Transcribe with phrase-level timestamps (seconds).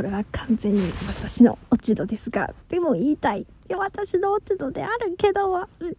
[0.00, 3.42] これは完全に私の落ち度ですがでも言いたい。
[3.42, 5.92] いや私の落ち度であるけどうん。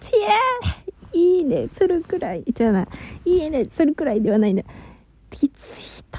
[0.00, 0.16] ち
[1.12, 2.42] えいいねするくらい。
[2.52, 2.88] じゃない。
[3.24, 4.64] いいねするくらいではないんだ
[5.30, 6.18] リツイート。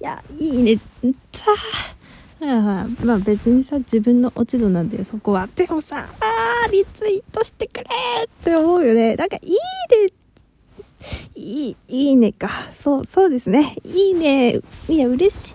[0.00, 0.80] いやいいね。
[2.38, 5.48] たあまあ別にさ自分の落ち度なんだよそこは。
[5.56, 7.84] でもさあリツイートしてくれ
[8.26, 9.16] って思うよね。
[9.16, 9.56] なんかいいね
[11.38, 12.50] いい、いいねか。
[12.72, 13.76] そう、そうですね。
[13.84, 14.60] いいね。
[14.88, 15.54] いや、嬉し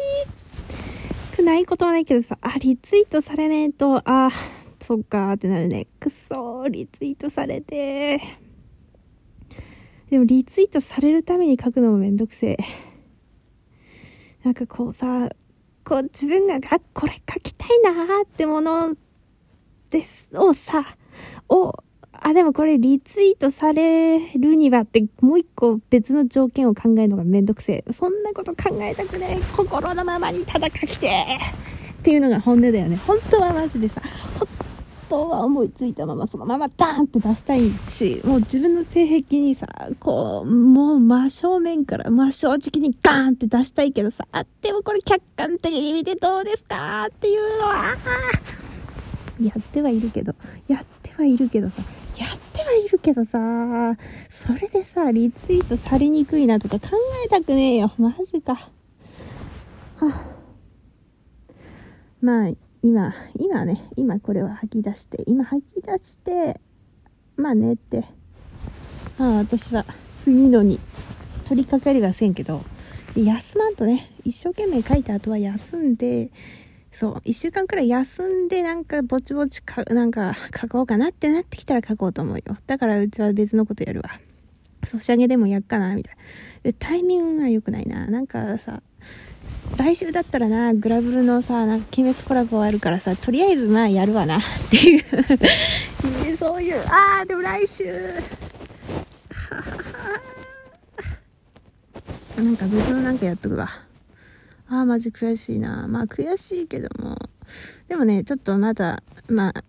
[1.35, 4.31] くないことはないけどさ、あ、リツイートされねえと、あ、
[4.81, 5.87] そっかってなるね。
[5.99, 8.21] くそリツイートされて。
[10.09, 12.57] でも、リツイートされるために書くのもめんどくせえ。
[14.43, 15.29] なんかこうさ、
[15.83, 18.95] こう自分が、あ、これ書きたいなーってもの
[19.89, 20.95] です、をさ、
[21.49, 21.73] を、
[22.25, 27.93] あ、でもこれリツイートされるにはってもう一個別の条件を考えるのがめんどくせえ。
[27.93, 29.55] そんなこと考えたくねえ。
[29.55, 31.37] 心のままにただ書きて
[31.99, 32.95] っていうのが本音だよね。
[33.05, 34.01] 本当はマジでさ、
[34.39, 34.47] 本
[35.09, 39.67] 当は思いついたままそのままダーンって出したいし、もう自分の性癖にさ、
[39.99, 47.07] こう、もう真正面から真正直にガーンって出したいけどさ、あ、でもこれ客観的に見てどうですか？
[47.09, 47.95] っていうのは、
[49.41, 50.33] やってはいるけど、
[50.69, 51.81] やってはいるけどさ、
[52.17, 53.95] やってはいるけどさ、
[54.29, 57.93] それでさ、リツイートされにくいなとか考えたくねえよ。
[57.97, 58.55] マジか。
[58.55, 58.69] は。
[60.01, 60.35] あ、
[62.19, 66.59] まあ、今、今ね、今これを吐き出して、今吐き出して、
[67.37, 68.03] まあ寝て、
[69.17, 69.85] まあ私は
[70.25, 70.77] 次のに
[71.45, 72.65] 取り掛かりはせんけど、
[73.15, 76.31] 休まんとね、一生懸命書いた後は休んで、
[76.93, 82.57] そう、一週間くらい休んでなんかぼちぼちか、なんか書こうかなってなってきたら書こうと思うよ。
[82.67, 84.11] だからうちは別のことやるわ。
[84.85, 86.21] ソシャゲでもやっかな、みたいな。
[86.63, 88.05] で、タイミングが良くないな。
[88.05, 88.83] なんかさ、
[89.77, 100.21] 来週だったらな、グラブルのさ、なんか鬼滅コラボあるからさ、とりあえずまあやるわな、っていうそういう、あー、でも来週、ははは
[102.37, 103.69] なんか別のなんかやっとくわ。
[104.73, 105.87] ああ、マジ悔しいな。
[105.87, 107.15] まあ悔しいけども。
[107.87, 109.63] でもね、ちょっとまだ、まあ、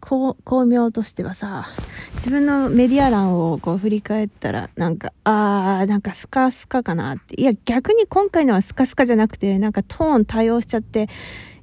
[0.00, 1.68] こう巧妙としてはさ、
[2.14, 7.38] 自分のメディア欄をこう振り返ったら、なんか、あー、なんかスカスカかなって。
[7.38, 11.10] いや、逆に今回のはスカスカじゃなくて、なんかトーン対応しちゃって、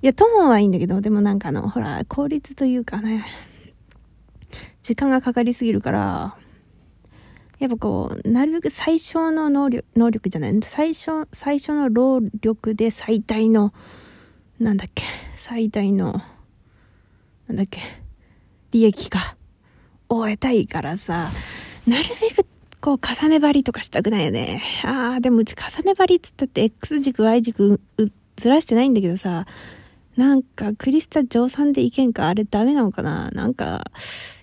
[0.04, 3.26] いや、トーンはいいんだけど、でもなんかあの、ほら、効率というかね、
[4.84, 6.38] 時間がかかりすぎるから、
[7.60, 13.74] やっぱこう、なるべく最小の能力、能力じゃない、最初、最初の労力で最大の、
[14.60, 15.04] なんだっけ、
[15.36, 16.22] 最大の、
[17.48, 17.82] なんだっけ、
[18.72, 19.38] 利益か、
[20.10, 21.30] を得たいからさ、
[21.88, 22.46] なるべく
[22.82, 24.62] こう重ね張りとかしたくないよね。
[24.84, 27.80] ああ、でもうち重ね張りっつったって X 軸 Y 軸
[28.36, 29.46] ずらしてないんだけどさ、
[30.18, 32.28] なんかクリスタ乗算でいけんか？
[32.28, 33.32] あれダメなのかな？
[33.32, 33.90] なんか、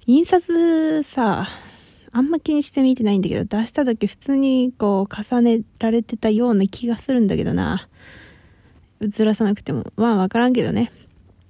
[0.06, 1.48] 印刷さ、
[2.12, 7.88] あんま気にして見てないんだけど、出した時普通にこう重ねられてたような気がするんだけどな。
[9.00, 9.93] ずらさなくても。
[9.97, 10.93] まあわからんけどね。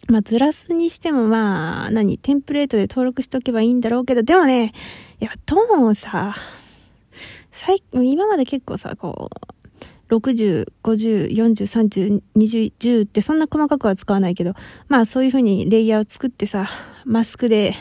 [0.08, 4.72] まあずらすにしてもまあ、何、テンプレートで登録しとけばいいんだろうけど、でもね、
[5.18, 6.34] やっぱトーンをさ、
[7.50, 9.30] 最、今まで結構さ、こ
[10.10, 11.52] う、60、50、40、
[11.88, 14.54] 30、20、10ってそんな細かくは使わないけど、
[14.88, 16.68] まあそういう風にレイヤーを作ってさ、
[17.04, 17.74] マスクで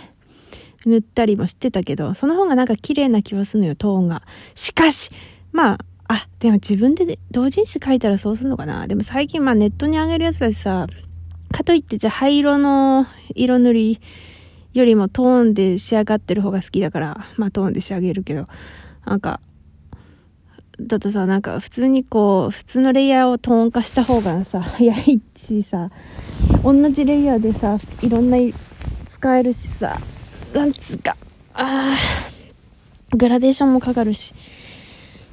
[0.85, 4.23] 塗ったりもしてたけど、その方がなんか綺麗な気はするのよ、トーンが。
[4.55, 5.11] しかし、
[5.51, 8.87] まあ、あ、でも自分で同人誌書いたらそうするのかな。
[8.87, 10.87] でも最近まあネットに上げるやつだしさ、
[11.51, 14.01] かといってじゃあ灰色の色塗り
[14.73, 18.47] よりもトーンで仕上がってる方が好きだから、まあトーンで仕上げるけど、
[19.05, 19.39] なんか、
[20.79, 25.91] だとさ、なんか普通にこう、普通のレイヤーをトーン化した方がさ、早いしさ、
[26.63, 28.37] 同じレイヤーでさ、いろんな
[29.05, 29.99] 使えるしさ、
[30.53, 31.15] なんつうか、
[31.53, 34.33] ああ、グラデーションもかかるし、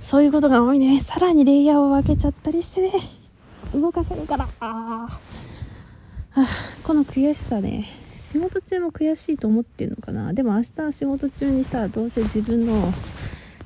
[0.01, 1.01] そういうことが多いね。
[1.01, 2.93] さらにレイヤーを分けちゃったりしてね、
[3.75, 5.21] 動かせるから、あ
[6.35, 6.47] あ、
[6.85, 10.33] この悔しさね、仕事中も悔しいと思ってんのかな。
[10.33, 12.93] でも明日仕事中にさ、どうせ自分の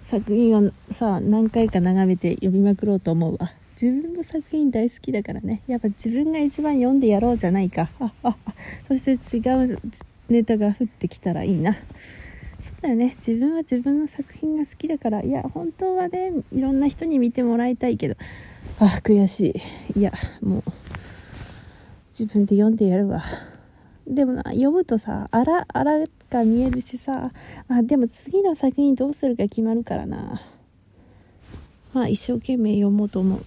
[0.03, 3.53] 作品をさ、何回か眺めて読みまくろうと思うわ。
[3.81, 5.63] 自分の作品大好きだからね。
[5.67, 7.91] やっぱ自分が一番読んでやろうじゃないか。
[8.89, 9.81] そして違う
[10.31, 11.75] ネタが降ってきたらいいな。
[12.61, 13.15] そうだよね。
[13.17, 18.17] 自分は自分の作品が好きだから、いや、本当はね、いろんな人に見てもらいたいけど、
[18.79, 19.61] あ、悔し
[19.95, 20.01] い。
[20.01, 20.63] いや、もう、
[22.09, 23.23] 自分で読んでやるわ。
[24.07, 27.33] でもな、読むとさ、あら、あらが見えるしさ、
[27.69, 30.43] あ、でも次の作品どうするか決まるからな。
[31.93, 33.45] まあ、一生懸命読もうと思う。